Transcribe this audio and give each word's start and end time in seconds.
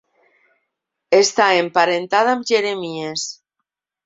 Està 1.17 1.49
emparentada 1.59 2.33
amb 2.37 2.49
Jeremies. 2.53 3.29